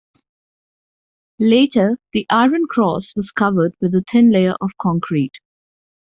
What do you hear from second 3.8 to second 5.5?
with a thin layer of concrete.